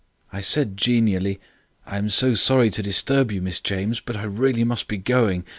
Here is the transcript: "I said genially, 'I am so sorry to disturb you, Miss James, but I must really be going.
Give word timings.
"I 0.33 0.41
said 0.41 0.77
genially, 0.77 1.39
'I 1.85 1.97
am 1.99 2.09
so 2.09 2.33
sorry 2.33 2.71
to 2.71 2.81
disturb 2.81 3.31
you, 3.31 3.39
Miss 3.39 3.59
James, 3.59 3.99
but 3.99 4.17
I 4.17 4.25
must 4.25 4.39
really 4.39 4.63
be 4.87 4.97
going. 4.97 5.45